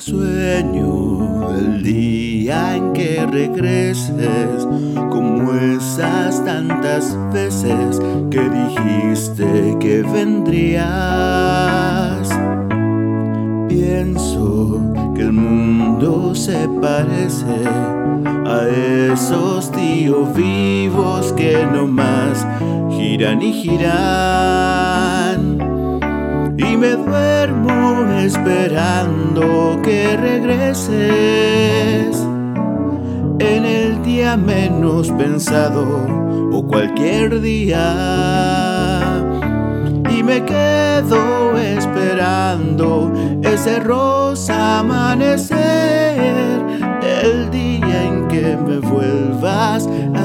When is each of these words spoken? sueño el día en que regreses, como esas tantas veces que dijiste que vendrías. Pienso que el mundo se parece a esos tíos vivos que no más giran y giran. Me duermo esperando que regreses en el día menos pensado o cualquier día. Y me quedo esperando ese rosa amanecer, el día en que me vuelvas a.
sueño 0.00 1.50
el 1.50 1.82
día 1.82 2.76
en 2.76 2.92
que 2.94 3.26
regreses, 3.26 4.66
como 5.10 5.52
esas 5.54 6.42
tantas 6.44 7.16
veces 7.32 8.00
que 8.30 8.40
dijiste 8.40 9.76
que 9.78 10.02
vendrías. 10.02 10.80
Pienso 13.68 14.80
que 15.14 15.22
el 15.22 15.32
mundo 15.32 16.34
se 16.34 16.68
parece 16.80 17.66
a 18.46 18.66
esos 19.12 19.70
tíos 19.70 20.34
vivos 20.34 21.32
que 21.34 21.66
no 21.72 21.86
más 21.86 22.46
giran 22.90 23.42
y 23.42 23.52
giran. 23.52 24.49
Me 26.80 26.92
duermo 26.92 28.10
esperando 28.20 29.78
que 29.84 30.16
regreses 30.16 30.96
en 33.38 33.66
el 33.66 34.02
día 34.02 34.38
menos 34.38 35.10
pensado 35.10 35.84
o 36.50 36.66
cualquier 36.66 37.42
día. 37.42 37.82
Y 40.10 40.22
me 40.22 40.42
quedo 40.46 41.58
esperando 41.58 43.12
ese 43.42 43.80
rosa 43.80 44.78
amanecer, 44.78 45.58
el 47.22 47.50
día 47.50 48.04
en 48.04 48.26
que 48.28 48.56
me 48.56 48.78
vuelvas 48.78 49.86
a. 50.14 50.19